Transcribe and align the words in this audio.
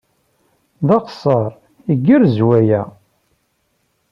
D 0.87 0.89
axeṣṣar! 0.97 1.51
Igerrez 1.93 2.37
waya! 2.47 2.81